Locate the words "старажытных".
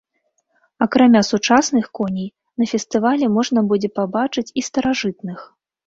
4.73-5.39